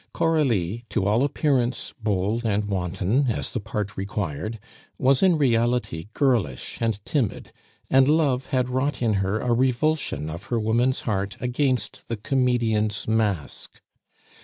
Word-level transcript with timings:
Coralie, 0.13 0.83
to 0.89 1.05
all 1.05 1.23
appearance 1.23 1.93
bold 2.01 2.43
and 2.43 2.65
wanton, 2.67 3.27
as 3.27 3.51
the 3.51 3.59
part 3.59 3.95
required, 3.95 4.57
was 4.97 5.21
in 5.21 5.37
reality 5.37 6.07
girlish 6.15 6.79
and 6.81 6.99
timid, 7.05 7.51
and 7.87 8.09
love 8.09 8.47
had 8.47 8.67
wrought 8.67 9.03
in 9.03 9.13
her 9.21 9.39
a 9.41 9.53
revulsion 9.53 10.27
of 10.27 10.45
her 10.45 10.59
woman's 10.59 11.01
heart 11.01 11.37
against 11.39 12.07
the 12.07 12.17
comedian's 12.17 13.07
mask. 13.07 13.79